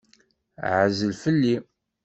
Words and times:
Ɛzel 0.83 1.13
fell-i! 1.23 1.55